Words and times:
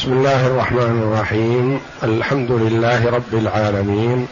بسم 0.00 0.12
الله 0.12 0.46
الرحمن 0.46 1.02
الرحيم. 1.02 1.80
الحمد 2.02 2.52
لله 2.52 3.10
رب 3.10 3.34
العالمين. 3.34 4.26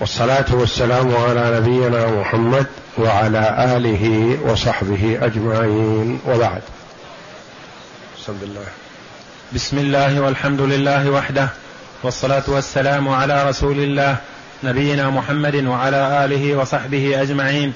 والصلاة 0.00 0.44
والسلام 0.50 1.16
على 1.16 1.60
نبينا 1.60 2.06
محمد 2.06 2.66
وعلى 2.98 3.76
آله 3.76 4.38
وصحبه 4.52 5.18
أجمعين. 5.22 6.18
وبعد. 6.26 6.62
بسم 8.18 8.38
الله. 8.42 8.66
بسم 9.54 9.78
الله 9.78 10.20
والحمد 10.20 10.60
لله 10.60 11.10
وحده. 11.10 11.48
والصلاة 12.02 12.44
والسلام 12.48 13.08
على 13.08 13.48
رسول 13.48 13.78
الله 13.78 14.16
نبينا 14.64 15.10
محمد 15.10 15.54
وعلى 15.54 16.24
آله 16.24 16.56
وصحبه 16.56 17.22
أجمعين. 17.22 17.72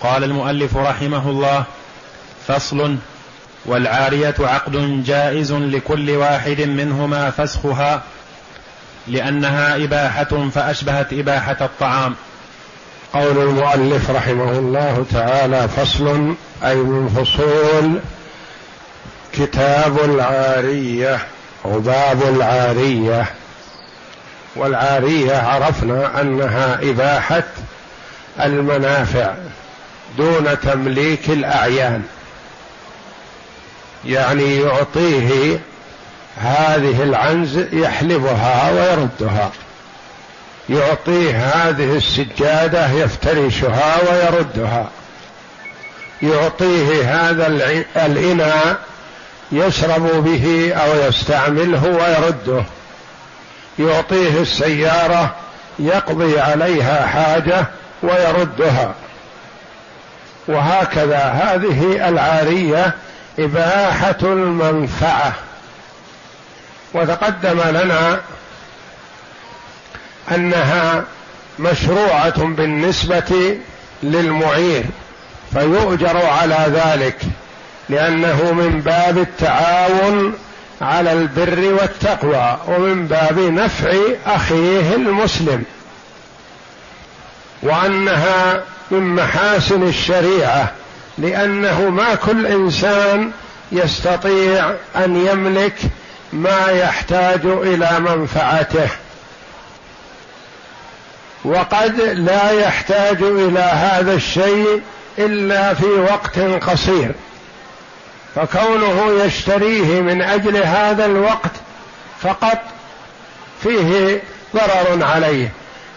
قال 0.00 0.24
المؤلف 0.24 0.76
رحمه 0.76 1.30
الله 1.30 1.64
فصل 2.46 2.96
والعارية 3.66 4.34
عقد 4.40 5.04
جائز 5.04 5.52
لكل 5.52 6.10
واحد 6.10 6.60
منهما 6.60 7.30
فسخها 7.30 8.02
لأنها 9.08 9.76
إباحة 9.76 10.48
فأشبهت 10.54 11.12
إباحة 11.12 11.56
الطعام. 11.60 12.14
قول 13.14 13.38
المؤلف 13.38 14.10
رحمه 14.10 14.50
الله 14.58 15.06
تعالى 15.12 15.68
فصل 15.68 16.34
أي 16.64 16.74
من 16.74 17.08
فصول 17.08 18.00
كتاب 19.32 19.98
العارية 20.04 21.18
أو 21.64 21.80
باب 21.80 22.22
العارية. 22.22 23.26
والعارية 24.56 25.36
عرفنا 25.36 26.20
أنها 26.20 26.78
إباحة 26.82 27.44
المنافع 28.40 29.34
دون 30.18 30.60
تمليك 30.62 31.30
الأعيان. 31.30 32.02
يعني 34.04 34.60
يعطيه 34.60 35.60
هذه 36.36 37.02
العنز 37.02 37.58
يحلبها 37.72 38.70
ويردها. 38.70 39.50
يعطيه 40.68 41.36
هذه 41.36 41.96
السجادة 41.96 42.90
يفترشها 42.90 43.96
ويردها. 44.10 44.88
يعطيه 46.22 47.02
هذا 47.04 47.46
الإناء 47.96 48.78
يشرب 49.52 50.24
به 50.24 50.74
أو 50.74 51.08
يستعمله 51.08 51.84
ويرده. 51.86 52.64
يعطيه 53.78 54.40
السيارة 54.40 55.34
يقضي 55.78 56.40
عليها 56.40 57.06
حاجة 57.06 57.66
ويردها. 58.02 58.94
وهكذا 60.48 61.18
هذه 61.18 62.08
العارية 62.08 62.94
إباحة 63.38 64.18
المنفعة. 64.22 65.32
وتقدم 66.94 67.60
لنا 67.60 68.20
أنها 70.34 71.04
مشروعة 71.58 72.44
بالنسبة 72.44 73.58
للمعير 74.02 74.84
فيؤجر 75.52 76.26
على 76.26 76.66
ذلك 76.68 77.16
لأنه 77.88 78.52
من 78.52 78.80
باب 78.80 79.18
التعاون 79.18 80.34
على 80.80 81.12
البر 81.12 81.74
والتقوى 81.80 82.58
ومن 82.66 83.06
باب 83.06 83.38
نفع 83.38 83.92
أخيه 84.26 84.94
المسلم. 84.94 85.64
وأنها 87.62 88.62
من 88.90 89.14
محاسن 89.14 89.82
الشريعة 89.82 90.72
لأنه 91.18 91.90
ما 91.90 92.14
كل 92.14 92.46
إنسان 92.46 93.30
يستطيع 93.72 94.74
أن 94.96 95.26
يملك 95.26 95.74
ما 96.32 96.66
يحتاج 96.66 97.40
إلى 97.44 98.00
منفعته. 98.00 98.88
وقد 101.44 102.00
لا 102.00 102.50
يحتاج 102.50 103.22
إلى 103.22 103.60
هذا 103.60 104.14
الشيء 104.14 104.82
إلا 105.18 105.74
في 105.74 105.86
وقت 105.86 106.38
قصير. 106.38 107.12
فكونه 108.34 109.24
يشتريه 109.24 110.00
من 110.00 110.22
أجل 110.22 110.56
هذا 110.56 111.06
الوقت 111.06 111.52
فقط 112.22 112.58
فيه 113.62 114.22
ضرر 114.54 115.04
عليه. 115.04 115.48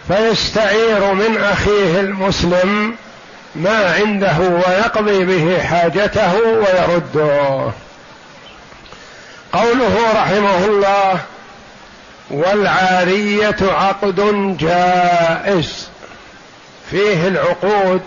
فيستعير 0.08 1.14
من 1.14 1.36
أخيه 1.36 2.00
المسلم 2.00 2.94
ما 3.56 3.94
عنده 3.94 4.38
ويقضي 4.38 5.24
به 5.24 5.62
حاجته 5.62 6.34
ويرده. 6.34 7.72
قوله 9.52 10.12
رحمه 10.14 10.64
الله 10.64 11.20
والعارية 12.30 13.56
عقد 13.62 14.56
جائز. 14.60 15.88
فيه 16.90 17.28
العقود. 17.28 18.02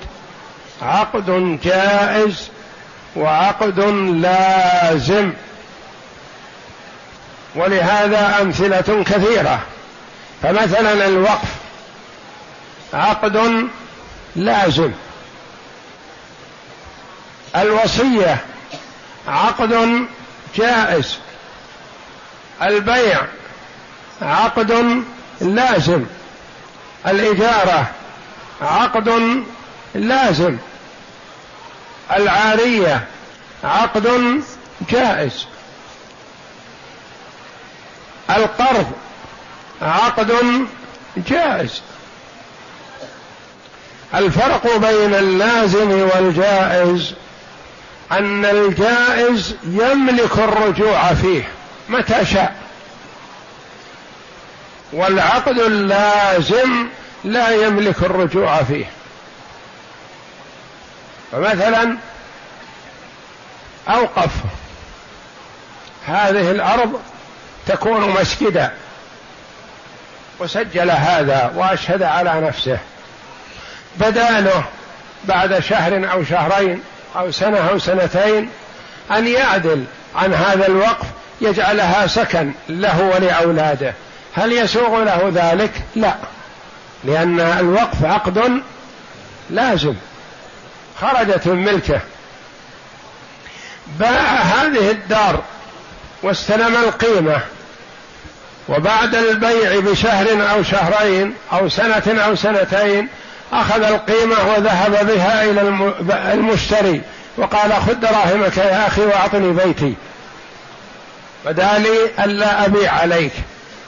عقد 0.81 1.59
جائز 1.63 2.49
وعقد 3.15 3.79
لازم. 4.21 5.33
ولهذا 7.55 8.37
أمثلة 8.41 9.03
كثيرة. 9.03 9.59
فمثلا 10.43 11.05
الوقف. 11.07 11.55
عقد 12.93 13.67
لازم. 14.35 14.91
الوصية 17.55 18.37
عقد 19.27 20.05
جائز. 20.55 21.17
البيع 22.61 23.21
عقد 24.21 25.03
لازم. 25.41 26.05
الإجارة 27.07 27.91
عقد 28.61 29.43
لازم. 29.95 30.57
العارية 32.11 33.07
عقد 33.63 34.41
جائز. 34.89 35.45
القرض 38.29 38.91
عقد 39.81 40.33
جائز. 41.17 41.81
الفرق 44.15 44.77
بين 44.77 45.15
اللازم 45.15 45.91
والجائز 45.91 47.13
أن 48.11 48.45
الجائز 48.45 49.55
يملك 49.63 50.37
الرجوع 50.37 51.13
فيه 51.13 51.49
متى 51.89 52.25
شاء. 52.25 52.55
والعقد 54.93 55.59
اللازم 55.59 56.87
لا 57.23 57.49
يملك 57.49 58.03
الرجوع 58.03 58.63
فيه. 58.63 58.85
فمثلا 61.31 61.97
أوقف. 63.89 64.31
هذه 66.07 66.51
الأرض 66.51 67.01
تكون 67.67 68.09
مسجدا. 68.09 68.73
وسجل 70.39 70.91
هذا 70.91 71.53
وأشهد 71.55 72.03
على 72.03 72.41
نفسه. 72.47 72.79
بداله 73.95 74.63
بعد 75.25 75.59
شهر 75.59 76.11
أو 76.11 76.23
شهرين. 76.23 76.83
أو 77.15 77.31
سنة 77.31 77.69
أو 77.69 77.79
سنتين 77.79 78.49
أن 79.11 79.27
يعدل 79.27 79.83
عن 80.15 80.33
هذا 80.33 80.67
الوقف 80.67 81.05
يجعلها 81.41 82.07
سكن 82.07 82.51
له 82.69 83.01
ولأولاده. 83.01 83.93
هل 84.33 84.53
يسوغ 84.53 85.03
له 85.03 85.31
ذلك؟ 85.35 85.71
لا. 85.95 86.15
لأن 87.03 87.39
الوقف 87.39 88.05
عقد 88.05 88.61
لازم. 89.49 89.95
خرجت 91.01 91.47
من 91.47 91.65
ملكه. 91.65 91.99
باع 93.99 94.41
هذه 94.41 94.91
الدار 94.91 95.43
واستلم 96.23 96.75
القيمة. 96.75 97.41
وبعد 98.69 99.15
البيع 99.15 99.79
بشهر 99.79 100.51
أو 100.51 100.63
شهرين 100.63 101.33
أو 101.53 101.69
سنة 101.69 102.21
أو 102.25 102.35
سنتين 102.35 103.07
أخذ 103.53 103.83
القيمة 103.83 104.35
وذهب 104.53 105.07
بها 105.07 105.43
إلى 105.43 105.61
المشتري 106.33 107.01
وقال 107.37 107.73
خذ 107.73 107.93
دراهمك 107.93 108.57
يا 108.57 108.87
أخي 108.87 109.01
وأعطني 109.01 109.51
بيتي. 109.51 109.95
بدالي 111.45 112.09
ألا 112.19 112.65
أبيع 112.65 112.93
عليك. 112.93 113.31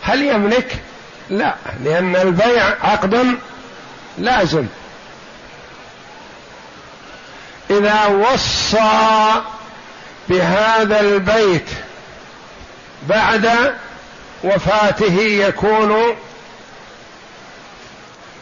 هل 0.02 0.22
يملك؟ 0.22 0.78
لا 1.30 1.56
لأن 1.84 2.16
البيع 2.16 2.64
عقد 2.84 3.38
لازم. 4.18 4.66
إذا 7.70 8.06
وصى 8.06 9.42
بهذا 10.30 11.00
البيت 11.00 11.70
بعد 13.10 13.50
وفاته 14.44 15.22
يكون 15.22 16.16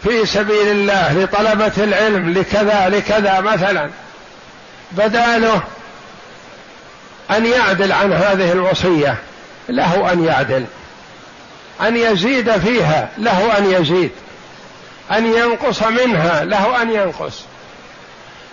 في 0.03 0.25
سبيل 0.25 0.67
الله 0.67 1.13
لطلبة 1.13 1.83
العلم 1.83 2.33
لكذا 2.33 2.89
لكذا 2.89 3.39
مثلا. 3.39 3.89
بداله 4.91 5.61
أن 7.31 7.45
يعدل 7.45 7.91
عن 7.91 8.13
هذه 8.13 8.51
الوصية 8.51 9.17
له 9.69 10.11
أن 10.13 10.25
يعدل. 10.25 10.65
أن 11.81 11.97
يزيد 11.97 12.51
فيها 12.57 13.09
له 13.17 13.57
أن 13.57 13.71
يزيد. 13.71 14.11
أن 15.11 15.33
ينقص 15.33 15.83
منها 15.83 16.43
له 16.43 16.81
أن 16.81 16.91
ينقص. 16.91 17.41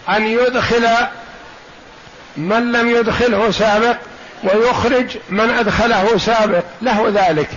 أن 0.09 0.27
يدخل 0.27 0.89
من 2.37 2.73
لم 2.73 2.91
يدخله 2.97 3.51
سابق 3.51 3.97
ويخرج 4.45 5.17
من 5.31 5.51
أدخله 5.51 6.19
سابق 6.19 6.65
له 6.83 7.13
ذلك. 7.15 7.49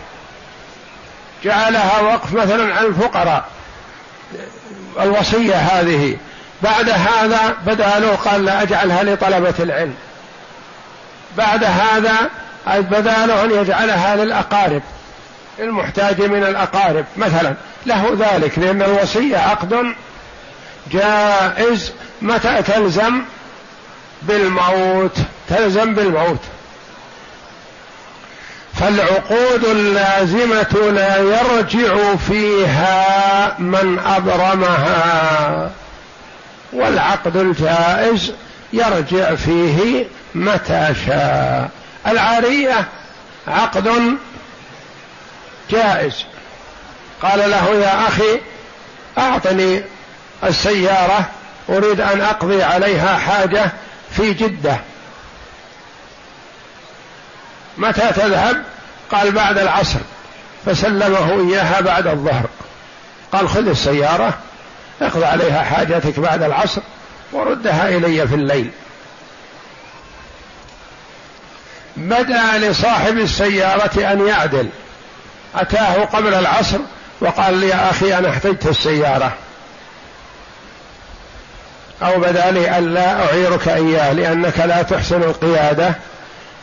جعلها 1.43 2.01
وقف 2.01 2.33
مثلا 2.33 2.75
على 2.75 2.87
الفقراء. 2.87 3.58
الوصية 4.99 5.55
هذه. 5.55 6.17
بعد 6.61 6.89
هذا 6.89 7.55
بدأ 7.65 7.99
له 7.99 8.15
قال 8.15 8.45
لا 8.45 8.61
أجعلها 8.61 9.03
لطلبة 9.03 9.53
العلم. 9.59 9.93
بعد 11.37 11.63
هذا 11.63 12.15
بدأ 12.67 13.25
له 13.25 13.43
أن 13.43 13.51
يجعلها 13.51 14.15
للأقارب 14.15 14.81
المحتاج 15.59 16.21
من 16.21 16.43
الأقارب. 16.43 17.05
مثلا 17.17 17.53
له 17.85 18.17
ذلك 18.19 18.59
لأن 18.59 18.81
الوصية 18.81 19.37
عقد 19.37 19.93
جائز 20.91 21.91
متى 22.21 22.61
تلزم 22.61 23.21
بالموت؟ 24.21 25.17
تلزم 25.49 25.93
بالموت. 25.93 26.39
فالعقود 28.79 29.65
اللازمة 29.65 30.91
لا 30.91 31.17
يرجع 31.17 32.15
فيها 32.15 33.55
من 33.59 33.99
أبرمها. 33.99 35.71
والعقد 36.73 37.37
الجائز 37.37 38.33
يرجع 38.73 39.35
فيه 39.35 40.05
متى 40.35 40.93
شاء. 41.05 41.69
العارية 42.07 42.85
عقد 43.47 44.17
جائز. 45.71 46.25
قال 47.21 47.39
له 47.39 47.69
يا 47.69 48.07
أخي 48.07 48.39
أعطني 49.17 49.83
السيارة 50.43 51.29
أريد 51.69 52.01
أن 52.01 52.21
أقضي 52.21 52.63
عليها 52.63 53.17
حاجة 53.17 53.71
في 54.11 54.33
جدة. 54.33 54.77
متى 57.77 58.11
تذهب؟ 58.15 58.63
قال 59.11 59.31
بعد 59.31 59.57
العصر. 59.57 59.99
فسلمه 60.65 61.49
إياها 61.49 61.81
بعد 61.81 62.07
الظهر. 62.07 62.45
قال 63.31 63.49
خذ 63.49 63.67
السيارة 63.67 64.33
اقضي 65.01 65.25
عليها 65.25 65.63
حاجتك 65.63 66.19
بعد 66.19 66.43
العصر 66.43 66.81
وردها 67.31 67.89
إلي 67.89 68.27
في 68.27 68.35
الليل. 68.35 68.71
بدأ 71.97 72.57
لصاحب 72.57 73.17
السيارة 73.17 74.11
أن 74.11 74.27
يعدل. 74.27 74.69
أتاه 75.55 76.05
قبل 76.05 76.33
العصر 76.33 76.77
وقال 77.21 77.57
لي 77.57 77.67
يا 77.67 77.89
أخي 77.89 78.17
أنا 78.17 78.29
احتجت 78.29 78.67
السيارة. 78.67 79.33
أو 82.01 82.19
بدا 82.19 82.51
لي 82.51 82.77
أن 82.77 82.93
لا 82.93 83.25
أعيرك 83.25 83.67
إياه 83.67 84.13
لأنك 84.13 84.59
لا 84.59 84.81
تحسن 84.81 85.23
القيادة. 85.23 85.95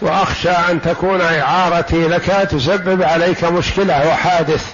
وأخشى 0.01 0.51
أن 0.51 0.83
تكون 0.83 1.21
إعارتي 1.21 2.09
لك 2.09 2.49
تسبب 2.51 3.03
عليك 3.03 3.45
مشكلة 3.45 4.09
وحادث. 4.09 4.65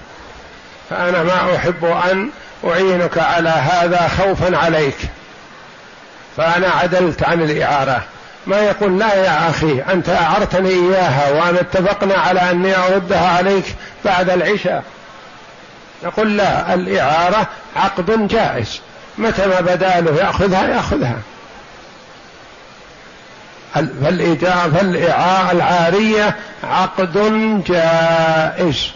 فأنا 0.90 1.22
ما 1.22 1.56
أحب 1.56 1.84
أن 1.84 2.30
أعينك 2.64 3.19
على 3.19 3.48
هذا 3.48 4.08
خوفا 4.19 4.56
عليك. 4.56 4.96
فأنا 6.36 6.69
عدلت 6.69 7.22
عن 7.22 7.42
الإعارة. 7.42 8.02
ما 8.46 8.60
يقول 8.60 8.98
لا 8.98 9.14
يا 9.14 9.50
أخي 9.50 9.82
أنت 9.92 10.08
أعرتني 10.08 10.69
إياها 10.69 11.30
وأنا 11.30 11.60
اتفقنا 11.60 12.14
على 12.14 12.40
أني 12.50 12.76
أردها 12.76 13.28
عليك 13.28 13.64
بعد 14.04 14.30
العشاء. 14.30 14.82
نقول 16.04 16.36
لا 16.36 16.74
الإعارة 16.74 17.46
عقد 17.76 18.28
جائز. 18.28 18.80
متى 19.19 19.46
ما 19.46 19.60
بدا 19.60 20.00
له 20.00 20.16
يأخذها 20.16 20.69
يأخذها. 20.69 21.19
فالإجابة 23.74 24.80
العارية 25.50 26.36
عقد 26.64 27.14
جائز. 27.66 28.90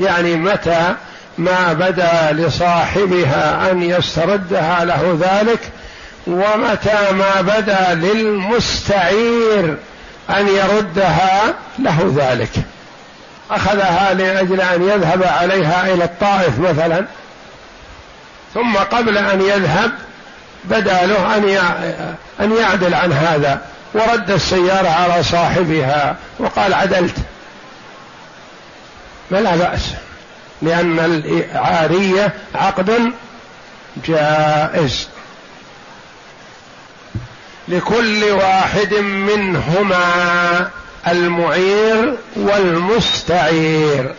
يعني 0.00 0.36
متى 0.36 0.94
ما 1.38 1.72
بدا 1.72 2.32
لصاحبها 2.32 3.70
أن 3.70 3.82
يستردها 3.82 4.84
له 4.84 5.18
ذلك 5.20 5.70
ومتى 6.26 7.12
ما 7.12 7.40
بدا 7.40 7.94
للمستعير 7.94 9.76
أن 10.30 10.48
يردها 10.48 11.54
له 11.78 12.14
ذلك. 12.16 12.50
أخذها 13.50 14.14
لأجل 14.14 14.60
أن 14.60 14.82
يذهب 14.82 15.22
عليها 15.22 15.94
إلى 15.94 16.04
الطائف 16.04 16.58
مثلا. 16.58 17.04
ثم 18.54 18.76
قبل 18.76 19.18
أن 19.18 19.40
يذهب 19.40 19.90
بدا 20.64 21.06
له 21.06 21.36
أن 21.36 21.58
أن 22.40 22.56
يعدل 22.56 22.94
عن 22.94 23.12
هذا. 23.12 23.60
ورد 23.94 24.30
السيارة 24.30 24.88
على 24.88 25.22
صاحبها 25.22 26.16
وقال 26.38 26.74
عدلت. 26.74 27.16
فلا 29.30 29.56
بأس 29.56 29.90
لأن 30.62 30.98
العاريه 30.98 32.32
عقد 32.54 33.12
جائز. 34.06 35.08
لكل 37.68 38.24
واحد 38.24 38.94
منهما 38.94 40.70
المعير 41.08 42.16
والمستعير. 42.36 44.14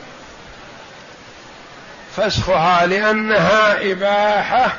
فسخها 2.18 2.86
لأنها 2.86 3.92
إباحة 3.92 4.74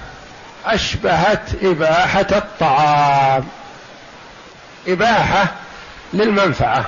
أشبهت 0.67 1.43
إباحة 1.63 2.27
الطعام. 2.33 3.49
إباحة 4.88 5.47
للمنفعة. 6.12 6.85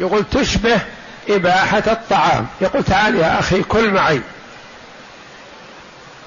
يقول 0.00 0.24
تشبه 0.30 0.80
إباحة 1.28 1.82
الطعام. 1.86 2.46
يقول 2.60 2.84
تعال 2.84 3.16
يا 3.16 3.38
أخي 3.40 3.62
كل 3.62 3.90
معي. 3.90 4.20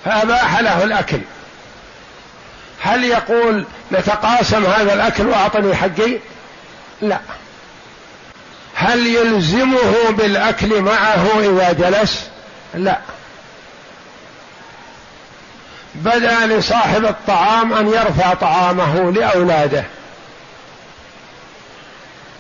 فأباح 0.06 0.60
له 0.60 0.84
الأكل. 0.84 1.20
هل 2.82 3.04
يقول 3.04 3.66
نتقاسم 3.92 4.66
هذا 4.66 4.94
الأكل 4.94 5.28
وأعطني 5.28 5.76
حقي؟ 5.76 6.20
لا. 7.02 7.20
هل 8.76 9.08
يلزمه 9.08 10.10
بالأكل 10.10 10.82
معه 10.82 11.40
إذا 11.40 11.72
جلس؟ 11.72 12.28
لا. 12.74 13.00
بدا 15.96 16.46
لصاحب 16.46 17.06
الطعام 17.06 17.74
أن 17.74 17.88
يرفع 17.88 18.34
طعامه 18.34 19.12
لأولاده. 19.12 19.84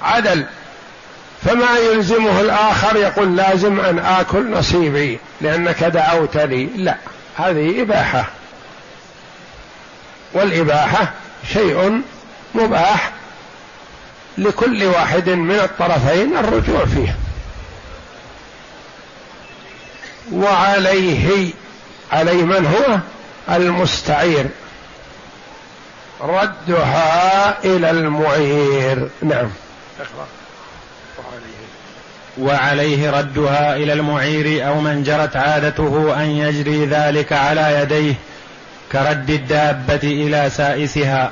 عدل. 0.06 0.46
فما 1.46 1.78
يلزمه 1.78 2.42
الآخر 2.42 2.96
يقول 2.96 3.36
لازم 3.36 3.80
أن 3.80 4.00
آكل 4.00 4.52
نصيبي 4.52 5.20
لأنك 5.42 5.84
دعوت 5.84 6.38
لي 6.38 6.66
لا 6.76 6.96
هذه 7.38 7.82
إباحة. 7.82 8.26
والإباحة 10.34 11.12
شيء 11.54 12.02
مباح 12.56 13.12
لكل 14.38 14.84
واحد 14.84 15.30
من 15.30 15.56
الطرفين 15.56 16.38
الرجوع 16.38 16.86
فيه 16.86 17.16
وعليه 20.34 21.54
علي 22.12 22.34
من 22.34 22.66
هو؟ 22.66 23.00
المستعير. 23.56 24.46
ردها 26.22 27.58
إلى 27.64 27.90
المعير. 27.90 29.10
نعم. 29.22 29.50
اقرأ 30.00 30.28
وعليه. 32.38 33.12
ردها 33.12 33.76
إلى 33.76 33.94
المعير 33.94 34.68
أو 34.68 34.80
من 34.80 35.04
جرت 35.04 35.36
عادته 35.36 36.14
أن 36.18 36.26
يجري 36.26 36.86
ذلك 36.86 37.34
على 37.34 37.80
يديه 37.82 38.14
كرد 38.92 39.30
الدابة 39.30 40.00
إلى 40.04 40.50
سائسها. 40.50 41.32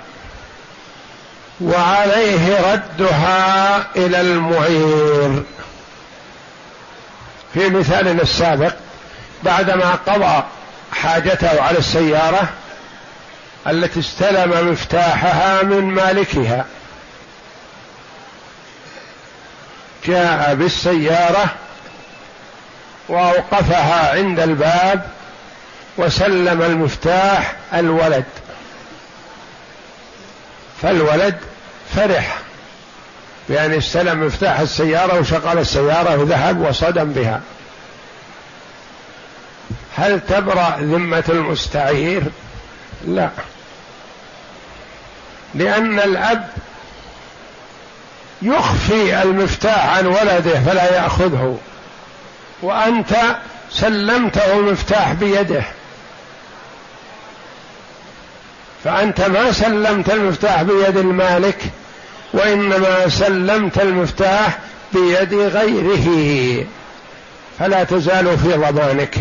وعليه 1.61 2.73
ردها 2.73 3.77
إلى 3.95 4.21
المعير. 4.21 5.43
في 7.53 7.69
مثالنا 7.69 8.21
السابق 8.21 8.73
بعدما 9.43 9.91
قضى 10.07 10.43
حاجته 10.91 11.61
على 11.61 11.77
السيارة 11.77 12.49
التي 13.67 13.99
استلم 13.99 14.71
مفتاحها 14.71 15.63
من 15.63 15.83
مالكها. 15.83 16.65
جاء 20.07 20.55
بالسيارة 20.55 21.45
وأوقفها 23.09 24.11
عند 24.17 24.39
الباب 24.39 25.07
وسلم 25.97 26.61
المفتاح 26.61 27.55
الولد. 27.73 28.25
فالولد 30.81 31.37
فرح 31.95 32.37
بأن 33.49 33.73
استلم 33.73 34.25
مفتاح 34.25 34.59
السيارة 34.59 35.19
وشغل 35.19 35.59
السيارة 35.59 36.17
وذهب 36.17 36.61
وصدم 36.61 37.13
بها. 37.13 37.41
هل 39.97 40.19
تبرأ 40.29 40.77
ذمة 40.79 41.23
المستعير؟ 41.29 42.23
لا. 43.07 43.29
لأن 45.55 45.99
الأب 45.99 46.49
يخفي 48.43 49.21
المفتاح 49.21 49.97
عن 49.97 50.07
ولده 50.07 50.59
فلا 50.65 50.95
يأخذه. 50.95 51.57
وأنت 52.61 53.15
سلمته 53.71 54.53
المفتاح 54.53 55.13
بيده. 55.13 55.63
فأنت 58.83 59.21
ما 59.21 59.51
سلمت 59.51 60.09
المفتاح 60.09 60.61
بيد 60.61 60.97
المالك 60.97 61.57
وإنما 62.33 63.09
سلمت 63.09 63.77
المفتاح 63.81 64.59
بيد 64.93 65.33
غيره. 65.33 66.65
فلا 67.59 67.83
تزال 67.83 68.37
في 68.37 68.53
ضمانك. 68.53 69.15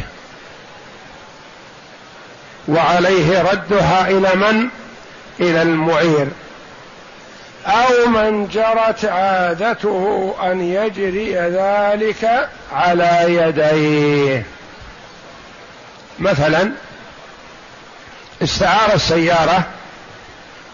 وعليه 2.68 3.42
ردها 3.42 4.08
إلى 4.08 4.34
من؟ 4.34 4.68
إلى 5.40 5.62
المعير. 5.62 6.28
أو 7.66 8.08
من 8.08 8.48
جرت 8.48 9.04
عادته 9.04 10.34
أن 10.42 10.60
يجري 10.60 11.34
ذلك 11.34 12.48
على 12.72 13.24
يديه. 13.28 14.46
مثلا 16.18 16.72
استعار 18.42 18.94
السيارة 18.94 19.62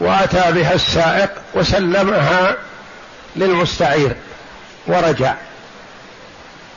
وأتى 0.01 0.53
بها 0.53 0.75
السائق 0.75 1.31
وسلمها 1.55 2.57
للمستعير 3.37 4.17
ورجع. 4.87 5.35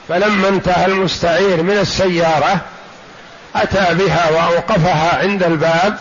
فلما 0.10 0.48
انتهى 0.48 0.86
المستعير 0.86 1.63
من 1.63 1.77
السيارة 1.77 2.62
أتى 3.56 3.94
بها 3.94 4.30
وأوقفها 4.30 5.20
عند 5.20 5.44
الباب 5.44 5.98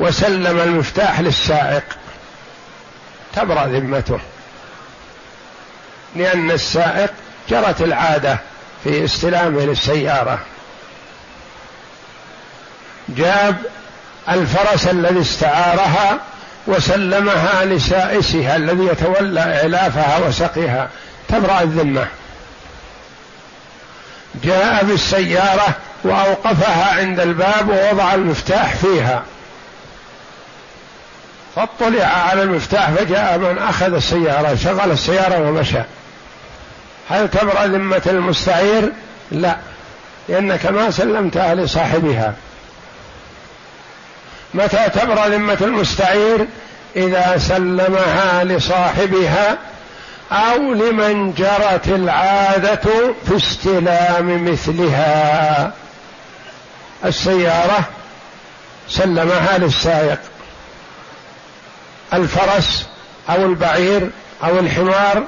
وسلم 0.00 0.60
المفتاح 0.60 1.20
للسائق. 1.20 1.84
تبرأ 3.36 3.66
ذمته. 3.66 4.20
لأن 6.16 6.50
السائق 6.50 7.10
جرت 7.50 7.80
العادة 7.80 8.38
في 8.84 9.04
استلامه 9.04 9.64
للسيارة. 9.64 10.38
جاب 13.08 13.56
الفرس 14.28 14.86
الذي 14.86 15.20
استعارها 15.20 16.18
وسلمها 16.66 17.64
لسائسها 17.64 18.56
الذي 18.56 18.86
يتولى 18.86 19.40
إعلافها 19.40 20.18
وسقيها. 20.18 20.88
تبرأ 21.28 21.60
الذمة. 21.62 22.06
جاء 24.44 24.84
بالسيارة 24.84 25.68
وأوقفها 26.04 26.98
عند 26.98 27.20
الباب 27.20 27.68
ووضع 27.68 28.14
المفتاح 28.14 28.74
فيها. 28.74 29.22
فاطلع 31.56 32.04
على 32.04 32.42
المفتاح 32.42 32.90
فجاء 32.90 33.38
من 33.38 33.58
أخذ 33.58 33.94
السيارة 33.94 34.54
شغل 34.54 34.90
السيارة 34.90 35.48
ومشى 35.48 35.82
هل 37.10 37.30
تبرأ 37.30 37.66
ذمة 37.66 38.02
المستعير؟ 38.06 38.92
لا 39.32 39.56
لأنك 40.28 40.66
ما 40.66 40.90
سلمتها 40.90 41.54
لصاحبها 41.54 42.34
متى 44.54 44.88
تبرأ 44.94 45.28
ذمة 45.28 45.58
المستعير؟ 45.60 46.46
إذا 46.96 47.38
سلمها 47.38 48.44
لصاحبها 48.44 49.58
أو 50.32 50.72
لمن 50.74 51.34
جرت 51.34 51.88
العادة 51.88 53.14
في 53.26 53.36
استلام 53.36 54.52
مثلها 54.52 55.72
السيارة 57.04 57.84
سلمها 58.88 59.58
للسائق 59.58 60.18
الفرس 62.14 62.86
أو 63.30 63.44
البعير 63.44 64.10
أو 64.44 64.58
الحمار 64.58 65.24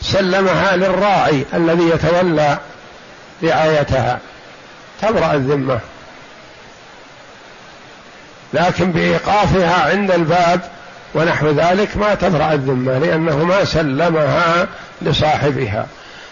سلمها 0.00 0.76
للراعي 0.76 1.44
الذي 1.54 1.88
يتولى 1.88 2.58
رعايتها. 3.44 4.18
تبرأ 5.02 5.34
الذمة. 5.34 5.80
لكن 8.52 8.92
بإيقافها 8.92 9.90
عند 9.90 10.10
الباب 10.10 10.60
ونحو 11.14 11.50
ذلك 11.50 11.96
ما 11.96 12.14
تبرأ 12.14 12.52
الذمة 12.52 12.98
لأنه 12.98 13.44
ما 13.44 13.64
سلمها 13.64 14.68
لصاحبها. 15.02 15.86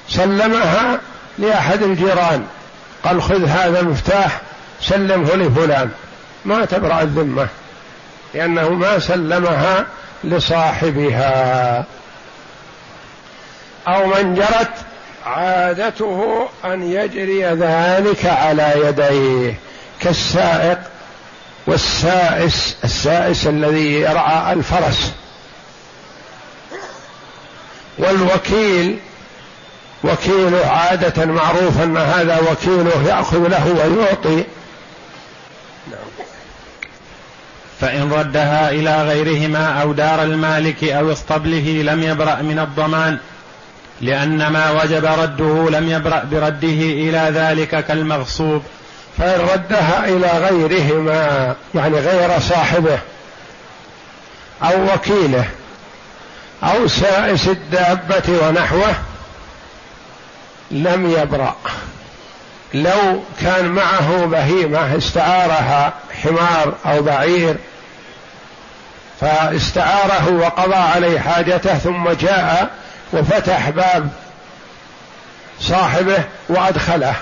سلمها 0.09 1.01
لأحد 1.39 1.83
الجيران. 1.83 2.47
قال 3.05 3.23
خذ 3.23 3.45
هذا 3.45 3.81
المفتاح 3.81 4.41
سلمه 4.83 5.35
لفلان. 5.35 5.91
ما 6.45 6.65
تبرأ 6.65 7.03
الذمة. 7.03 7.49
لأنه 8.35 8.69
ما 8.69 8.99
سلمها 8.99 9.87
لصاحبها. 10.25 11.85
أو 13.89 14.07
من 14.07 14.35
جرت 14.35 14.75
عادته 15.27 16.49
أن 16.65 16.83
يجري 16.83 17.45
ذلك 17.45 18.27
على 18.27 18.73
يديه 18.85 19.55
كالسائق 20.01 20.79
والسائس 21.67 22.77
السائس 22.85 23.47
الذي 23.47 24.01
يرعى 24.01 24.53
الفرس. 24.53 25.13
والوكيل 27.99 28.99
وكيله 30.05 30.67
عادة 30.67 31.27
معروف 31.27 31.83
أن 31.83 31.97
هذا 31.97 32.41
وكيله 32.51 33.05
يأخذ 33.09 33.49
له 33.49 33.67
ويعطي 33.69 34.45
فإن 37.81 38.13
ردها 38.13 38.71
إلى 38.71 39.03
غيرهما 39.03 39.83
أو 39.83 39.93
دار 39.93 40.23
المالك 40.23 40.85
أو 40.85 41.13
اسطبله 41.13 41.83
لم 41.83 42.03
يبرأ 42.03 42.43
من 42.43 42.59
الضمان 42.59 43.19
لأن 44.01 44.47
ما 44.47 44.71
وجب 44.71 45.05
رده 45.05 45.71
لم 45.71 45.91
يبرأ 45.91 46.25
برده 46.31 46.83
إلى 46.83 47.31
ذلك 47.35 47.85
كالمغصوب. 47.87 48.63
فإن 49.19 49.41
ردها 49.41 50.05
إلى 50.05 50.31
غيرهما 50.49 51.55
يعني 51.75 51.99
غير 51.99 52.41
صاحبه 52.41 52.99
أو 54.63 54.95
وكيله 54.95 55.45
أو 56.63 56.89
سائس 56.89 57.49
الدابة 57.49 58.47
ونحوه 58.49 58.95
لم 60.71 61.11
يبرأ. 61.11 61.57
لو 62.75 63.21
كان 63.41 63.69
معه 63.69 64.25
بهيمة 64.27 64.97
استعارها 64.97 65.93
حمار 66.23 66.75
أو 66.87 67.03
بعير 67.03 67.57
فاستعاره 69.21 70.33
وقضى 70.33 70.75
عليه 70.75 71.21
حاجته 71.21 71.79
ثم 71.79 72.11
جاء 72.11 72.71
وفتح 73.13 73.71
باب 73.71 74.09
صاحبه 75.61 76.25
وأدخله 76.49 77.15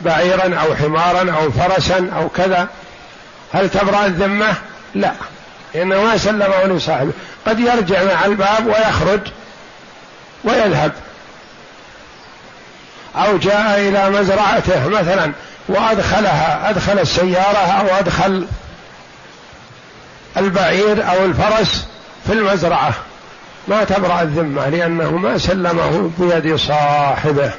بعيرا 0.00 0.60
أو 0.60 0.74
حمارا 0.74 1.32
أو 1.32 1.50
فرسا 1.50 2.10
أو 2.16 2.28
كذا. 2.28 2.68
هل 3.52 3.70
تبرأ 3.70 4.06
الذمة؟ 4.06 4.54
لا 4.94 5.12
لأنه 5.74 6.02
ما 6.02 6.16
سلمه 6.16 6.64
لصاحبه 6.64 7.12
قد 7.46 7.60
يرجع 7.60 8.02
مع 8.02 8.24
الباب 8.24 8.66
ويخرج 8.66 9.20
ويذهب. 10.44 10.92
أو 13.16 13.38
جاء 13.38 13.78
إلى 13.78 14.10
مزرعته 14.10 14.88
مثلا. 14.88 15.32
وأدخلها 15.68 16.70
أدخل 16.70 16.98
السيارة 16.98 17.58
أو 17.58 17.86
أدخل 17.98 18.46
البعير 20.36 21.10
أو 21.10 21.24
الفرس 21.24 21.86
في 22.26 22.32
المزرعة. 22.32 22.94
ما 23.68 23.84
تبرأ 23.84 24.22
الذمة 24.22 24.68
لأنه 24.68 25.10
ما 25.10 25.38
سلمه 25.38 26.10
بيد 26.18 26.56
صاحبه. 26.56 27.50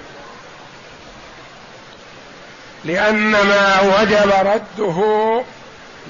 لأن 2.86 3.32
ما 3.32 3.82
وجب 3.82 4.32
رده 4.46 5.42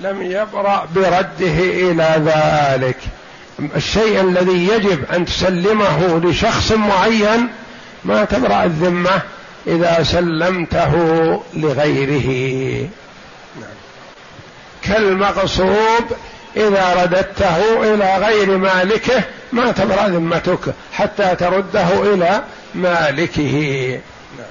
لم 0.01 0.21
يبرأ 0.21 0.87
برده 0.95 1.59
إلى 1.59 2.15
ذلك. 2.25 2.97
الشيء 3.75 4.21
الذي 4.21 4.67
يجب 4.67 5.05
أن 5.11 5.25
تسلمه 5.25 6.21
لشخص 6.23 6.71
معين 6.71 7.47
ما 8.05 8.25
تبرأ 8.25 8.63
الذمة 8.63 9.21
إذا 9.67 10.03
سلمته 10.03 10.93
لغيره. 11.53 12.29
نعم. 13.59 13.75
كالمغصوب 14.81 16.05
إذا 16.55 17.03
رددته 17.03 17.93
إلى 17.93 18.17
غير 18.17 18.57
مالكه 18.57 19.23
ما 19.51 19.71
تبرأ 19.71 20.07
ذمتك 20.07 20.73
حتى 20.93 21.35
ترده 21.35 22.13
إلى 22.13 22.43
مالكه. 22.75 23.99
نعم. 24.37 24.47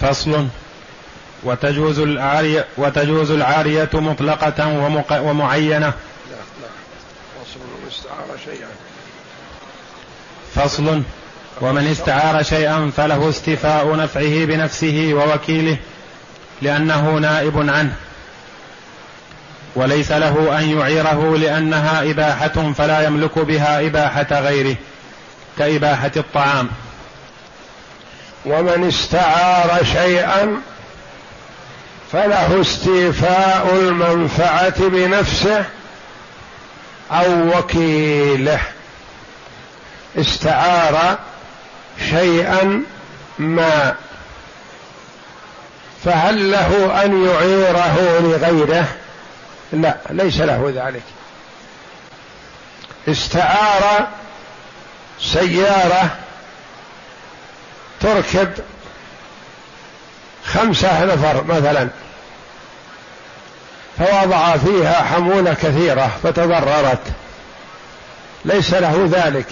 فصل. 0.00 0.46
وتجوز 1.44 1.98
العارية 1.98 2.66
وتجوز 2.76 3.30
العارية 3.30 3.90
مطلقة 3.94 4.78
ومعينة. 5.22 5.86
لا 5.86 6.36
لا 6.60 6.68
فصل 7.44 7.58
شيئا. 8.44 8.68
فصل. 10.54 11.02
ومن 11.62 11.86
استعار 11.86 12.42
شيئا 12.42 12.90
فله 12.96 13.28
استيفاء 13.28 13.96
نفعه 13.96 14.44
بنفسه 14.44 15.10
ووكيله 15.12 15.76
لأنه 16.62 17.10
نائب 17.10 17.58
عنه. 17.70 17.94
وليس 19.74 20.12
له 20.12 20.58
أن 20.58 20.78
يعيره 20.78 21.36
لأنها 21.36 22.10
إباحة 22.10 22.72
فلا 22.72 23.06
يملك 23.06 23.38
بها 23.38 23.86
إباحة 23.86 24.40
غيره 24.40 24.76
كإباحة 25.58 26.10
الطعام. 26.16 26.68
ومن 28.46 28.88
استعار 28.88 29.84
شيئا 29.84 30.60
فله 32.12 32.60
استيفاء 32.60 33.74
المنفعة 33.74 34.88
بنفسه 34.88 35.64
أو 37.10 37.58
وكيله. 37.58 38.60
استعار 40.18 41.18
شيئا 42.10 42.82
ما. 43.38 43.94
فهل 46.04 46.50
له 46.50 47.04
أن 47.04 47.26
يعيره 47.26 48.20
لغيره؟ 48.20 48.88
لا 49.72 49.96
ليس 50.10 50.40
له 50.40 50.72
ذلك. 50.76 51.02
استعار 53.08 54.08
سيارة 55.20 56.16
تركب 58.00 58.48
خمسة 60.44 61.04
نفر 61.04 61.44
مثلا 61.44 61.88
فوضع 63.98 64.56
فيها 64.56 65.02
حمولة 65.02 65.54
كثيرة 65.54 66.10
فتضررت. 66.22 67.02
ليس 68.44 68.74
له 68.74 69.08
ذلك. 69.12 69.46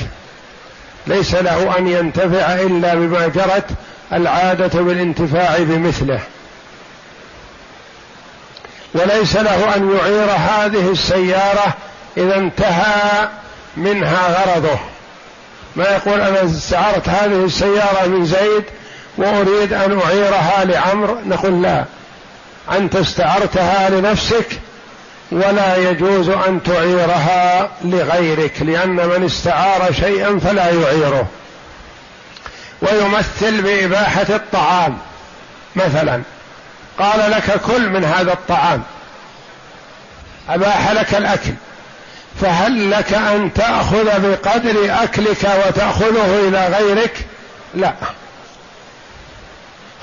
ليس 1.07 1.35
له 1.35 1.79
أن 1.79 1.89
ينتفع 1.89 2.55
إلا 2.55 2.95
بما 2.95 3.27
جرت 3.27 3.67
العادة 4.13 4.81
بالانتفاع 4.81 5.57
بمثله. 5.59 6.21
وليس 8.95 9.37
له 9.37 9.77
أن 9.77 9.97
يعير 9.97 10.31
هذه 10.31 10.91
السيارة 10.93 11.75
إذا 12.17 12.37
انتهى 12.37 13.29
منها 13.77 14.29
غرضه. 14.29 14.79
ما 15.77 15.85
يقول 15.85 16.21
أنا 16.21 16.45
استعرت 16.45 17.09
هذه 17.09 17.45
السيارة 17.45 18.07
من 18.07 18.27
زيد 18.27 18.65
وأريد 19.19 19.73
أن 19.73 20.01
أعيرها 20.01 20.65
لعمر 20.65 21.19
نقول 21.27 21.63
لا. 21.63 21.85
أنت 22.73 22.97
استعرتها 22.97 23.91
لنفسك 23.91 24.47
ولا 25.33 25.77
يجوز 25.77 26.29
أن 26.29 26.63
تعيرها 26.63 27.71
لغيرك 27.85 28.63
لأن 28.63 28.91
من 28.91 29.25
استعار 29.25 29.93
شيئا 29.93 30.39
فلا 30.39 30.71
يعيره. 30.71 31.27
ويمثل 32.83 33.63
بإباحة 33.63 34.27
الطعام 34.29 34.99
مثلا. 35.77 36.23
قال 36.99 37.31
لك 37.31 37.61
كل 37.67 37.89
من 37.89 38.05
هذا 38.05 38.33
الطعام. 38.33 38.83
أباح 40.49 40.91
لك 40.91 41.15
الأكل. 41.15 41.53
فهل 42.41 42.91
لك 42.91 43.13
أن 43.13 43.53
تأخذ 43.53 44.21
بقدر 44.21 45.03
أكلك 45.03 45.51
وتأخذه 45.67 46.49
إلى 46.49 46.67
غيرك؟ 46.67 47.27
لا. 47.75 47.93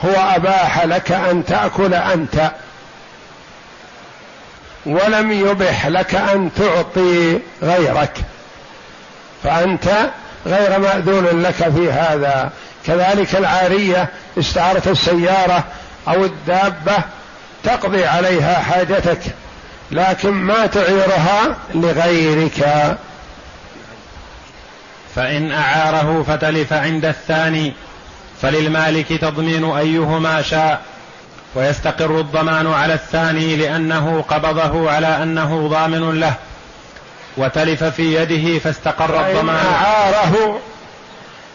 هو 0.06 0.36
أباح 0.36 0.86
لك 0.86 1.12
أن 1.12 1.46
تأكل 1.46 1.94
أنت. 1.94 2.52
ولم 4.88 5.32
يبح 5.32 5.88
لك 5.88 6.16
أن 6.16 6.50
تعطي 6.58 7.40
غيرك. 7.64 8.18
فأنت 9.44 10.10
غير 10.46 10.80
مأذون 10.80 11.42
لك 11.42 11.70
في 11.70 11.92
هذا. 11.92 12.52
كذلك 12.88 13.36
العارية 13.36 14.10
استعارت 14.40 14.88
السيارة 14.88 15.64
أو 16.08 16.26
الدابة 16.26 16.98
تقضي 17.64 18.06
عليها 18.06 18.60
حاجتك 18.60 19.20
لكن 19.92 20.30
ما 20.30 20.66
تعيرها 20.66 21.56
لغيرك. 21.76 22.98
فإن 25.16 25.52
أعاره 25.52 26.26
فتلف 26.28 26.74
عند 26.74 27.06
الثاني 27.06 27.74
فللمالك 28.42 29.08
تضمين 29.08 29.64
أيهما 29.64 30.42
شاء. 30.42 30.82
ويستقر 31.56 32.20
الضمان 32.20 32.74
على 32.74 32.94
الثاني 32.94 33.56
لأنه 33.56 34.26
قبضه 34.30 34.92
على 34.92 35.24
أنه 35.24 35.68
ضامن 35.68 36.20
له. 36.20 36.34
وتلف 37.38 37.84
في 37.84 38.16
يده 38.16 38.60
فاستقر 38.60 39.30
الضمان. 39.30 39.66
أعاره 39.66 40.60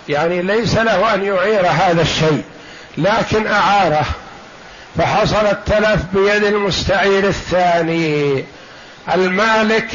يعني 0.09 0.43
ليس 0.43 0.77
له 0.77 1.15
أن 1.15 1.25
يعير 1.25 1.67
هذا 1.67 2.03
الشيء 2.03 2.43
لكن 2.99 3.47
أعاره. 3.47 4.05
فحصل 4.99 5.47
التلف 5.47 6.01
بيد 6.13 6.45
المستعير 6.45 7.29
الثاني. 7.29 8.45
المالك 9.15 9.89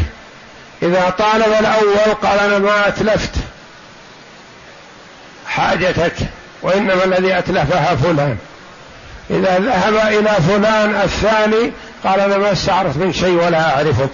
إذا 0.82 1.10
طالب 1.10 1.54
الأول 1.60 2.14
قال 2.22 2.40
أنا 2.40 2.60
ما 2.60 2.88
أتلفت. 2.88 3.32
حاجتك 5.48 6.14
وإنما 6.62 7.04
الذي 7.04 7.38
أتلفها 7.38 7.96
فلان. 7.96 8.38
إذا 9.30 9.60
ذهب 9.60 9.94
إلى 9.94 10.30
فلان 10.30 10.96
الثاني 10.96 11.72
قال 12.04 12.20
أنا 12.20 12.38
ما 12.38 12.52
استعرف 12.52 12.98
من 12.98 13.14
شيء 13.14 13.44
ولا 13.46 13.76
أعرفك. 13.76 14.10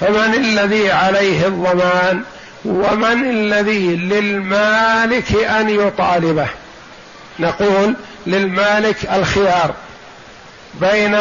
فمن 0.00 0.34
الذي 0.34 0.92
عليه 0.92 1.46
الضمان 1.46 2.22
ومن 2.64 3.30
الذي 3.30 3.96
للمالك 3.96 5.34
أن 5.34 5.70
يطالبه؟ 5.70 6.48
نقول 7.38 7.94
للمالك 8.26 8.96
الخيار 9.14 9.74
بين 10.74 11.18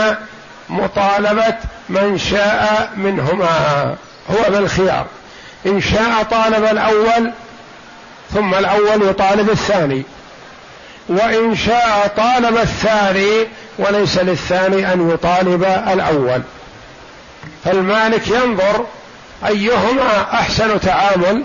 مطالبة 0.69 1.55
من 1.89 2.17
شاء 2.17 2.91
منهما 2.97 3.95
هو 4.29 4.51
بالخيار. 4.51 5.05
إن 5.65 5.81
شاء 5.81 6.23
طالب 6.31 6.65
الأول 6.65 7.31
ثم 8.33 8.53
الأول 8.53 9.09
يطالب 9.09 9.49
الثاني. 9.49 10.03
وإن 11.10 11.56
شاء 11.56 12.13
طالب 12.18 12.58
الثاني 12.58 13.48
وليس 13.78 14.18
للثاني 14.18 14.94
أن 14.94 15.10
يطالب 15.10 15.63
الأول. 15.63 16.41
فالمالك 17.65 18.28
ينظر 18.28 18.86
أيهما 19.48 20.34
أحسن 20.34 20.80
تعامل 20.80 21.44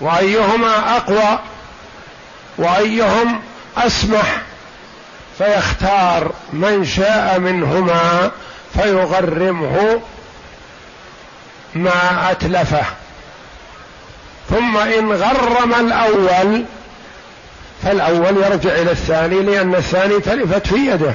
وأيهما 0.00 0.96
أقوى 0.96 1.38
وأيهم 2.58 3.40
أسمح 3.76 4.40
فيختار 5.38 6.32
من 6.52 6.84
شاء 6.84 7.38
منهما 7.38 8.30
فيغرمه 8.74 10.00
ما 11.74 12.30
أتلفه. 12.30 12.84
ثم 14.50 14.76
إن 14.76 15.12
غرم 15.12 15.74
الأول 15.74 16.64
فالأول 17.84 18.36
يرجع 18.36 18.70
إلى 18.70 18.90
الثاني 18.90 19.42
لأن 19.42 19.74
الثاني 19.74 20.20
تلفت 20.20 20.66
في 20.66 20.74
يده. 20.74 21.14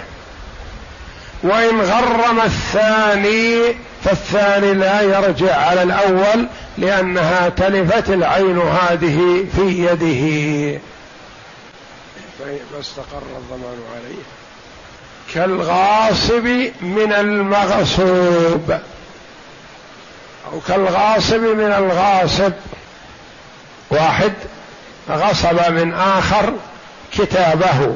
وإن 1.43 1.81
غرم 1.81 2.41
الثاني 2.41 3.75
فالثاني 4.03 4.73
لا 4.73 5.01
يرجع 5.01 5.55
على 5.55 5.83
الأول 5.83 6.47
لأنها 6.77 7.49
تلفت 7.49 8.09
العين 8.09 8.59
هذه 8.59 9.45
في 9.55 9.61
يده. 9.61 10.79
فاستقر 12.73 13.23
الضمان 13.37 13.77
عليه. 13.95 14.23
كالغاصب 15.33 16.45
من 16.81 17.13
المغصوب. 17.13 18.79
أو 20.53 20.59
كالغاصب 20.67 21.41
من 21.41 21.73
الغاصب. 21.77 22.53
واحد. 23.89 24.33
غصب 25.09 25.71
من 25.71 25.93
آخر 25.93 26.53
كتابه. 27.13 27.95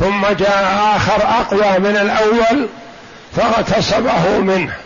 ثم 0.00 0.26
جاء 0.26 0.94
آخر 0.96 1.22
أقوى 1.22 1.78
من 1.78 1.96
الأول 1.96 2.68
فاغتصبه 3.36 4.38
منه. 4.38 4.76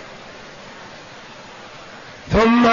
ثم 2.33 2.69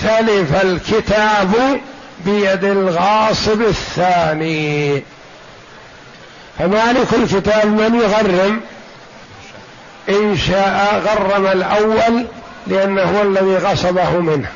تلف 0.00 0.64
الكتاب 0.64 1.80
بيد 2.24 2.64
الغاصب 2.64 3.60
الثاني. 3.60 5.02
فمالك 6.58 7.14
الكتاب 7.14 7.66
من 7.66 8.00
يغرم؟ 8.00 8.60
إن 10.08 10.38
شاء 10.38 11.02
غرم 11.06 11.46
الأول 11.46 12.26
لأنه 12.66 13.02
هو 13.02 13.22
الذي 13.22 13.56
غصبه 13.56 14.10
منه. 14.10 14.48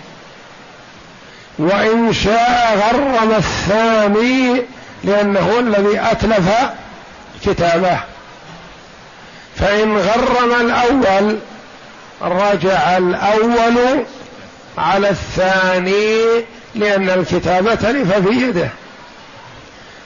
وإن 1.58 2.12
شاء 2.12 2.78
غرم 2.78 3.30
الثاني 3.30 4.62
لأنه 5.04 5.58
الذي 5.58 6.00
أتلف 6.00 6.50
كتابه. 7.44 7.98
فإن 9.56 9.96
غرم 9.96 10.60
الأول 10.60 11.38
رجع 12.22 12.96
الأول 12.96 14.04
على 14.78 15.10
الثاني 15.10 16.16
لأن 16.74 17.10
الكتابه 17.10 17.74
تلف 17.74 18.12
في 18.12 18.34
يده. 18.42 18.68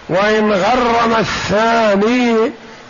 وإن 0.08 0.52
غرم 0.52 1.16
الثاني 1.18 2.36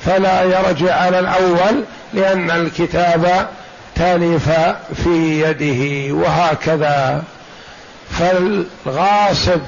فلا 0.07 0.43
يرجع 0.43 0.95
على 0.95 1.19
الأول 1.19 1.85
لأن 2.13 2.51
الكتاب 2.51 3.49
تلف 3.95 4.51
في 5.05 5.43
يده 5.43 6.15
وهكذا. 6.15 7.25
فالغاصب 8.19 9.61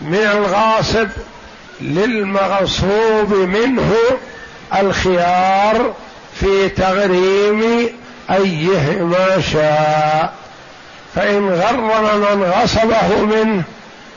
من 0.00 0.28
الغاصب 0.34 1.08
للمغصوب 1.80 3.34
منه 3.34 3.92
الخيار 4.80 5.94
في 6.40 6.68
تغريم 6.68 7.88
أيهما 8.30 9.40
شاء. 9.52 10.32
فإن 11.14 11.48
غرم 11.48 11.86
من 12.40 12.42
غصبه 12.42 13.22
منه 13.22 13.62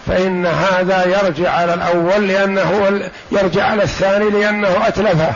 فإن 0.07 0.45
هذا 0.45 1.05
يرجع 1.05 1.51
على 1.51 1.73
الأول 1.73 2.27
لأنه 2.27 3.01
يرجع 3.31 3.65
على 3.65 3.83
الثاني 3.83 4.29
لأنه 4.29 4.87
أتلفه. 4.87 5.33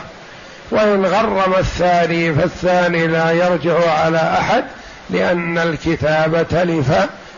وإن 0.70 1.06
غرم 1.06 1.54
الثاني 1.58 2.34
فالثاني 2.34 3.06
لا 3.06 3.30
يرجع 3.30 3.90
على 3.90 4.36
أحد 4.40 4.64
لأن 5.10 5.58
الكتاب 5.58 6.46
تلف 6.50 7.08